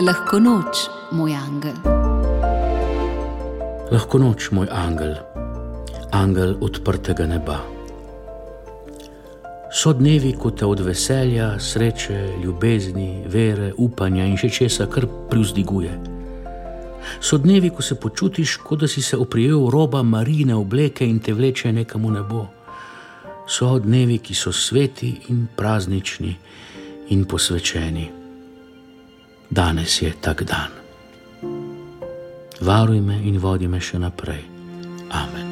Lahko 0.00 0.38
noč, 0.40 0.86
moj 1.12 1.34
angel. 1.36 1.74
Lahko 3.92 4.18
noč, 4.18 4.46
moj 4.50 4.68
angel, 4.72 5.12
angel 6.16 6.54
odprtega 6.64 7.26
neba. 7.28 7.58
So 9.68 9.92
dnevi, 9.92 10.32
ko 10.40 10.54
te 10.56 10.64
od 10.64 10.80
veselja, 10.80 11.58
sreče, 11.60 12.40
ljubezni, 12.40 13.26
vere, 13.28 13.74
upanja 13.76 14.24
in 14.24 14.38
še 14.40 14.48
česa 14.48 14.86
kar 14.88 15.04
privzdiguje. 15.28 15.92
So 17.20 17.36
dnevi, 17.36 17.68
ko 17.68 17.84
se 17.84 17.98
počutiš, 18.00 18.56
kot 18.64 18.80
da 18.80 18.88
si 18.88 19.02
se 19.04 19.18
oprijel 19.20 19.68
roba 19.68 20.00
marine 20.02 20.56
obleke 20.56 21.04
in 21.04 21.18
te 21.20 21.34
vleče 21.36 21.74
nekam 21.76 22.08
v 22.08 22.14
nebo. 22.14 22.46
So 23.44 23.76
dnevi, 23.78 24.16
ki 24.24 24.34
so 24.34 24.52
sveti 24.52 25.12
in 25.28 25.44
praznični 25.56 26.32
in 27.12 27.28
posvečeni. 27.28 28.19
Danes 29.50 30.02
je 30.02 30.14
tak 30.20 30.46
dan. 30.46 30.70
Varuj 32.60 33.00
me 33.00 33.18
in 33.26 33.38
vodi 33.42 33.66
me 33.66 33.80
še 33.82 33.98
naprej. 33.98 34.46
Amen. 35.10 35.49